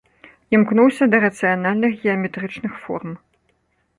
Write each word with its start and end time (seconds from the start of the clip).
Імкнуўся 0.57 1.07
да 1.11 1.17
рацыянальных, 1.25 1.91
геаметрычных 2.05 2.73
форм. 2.87 3.11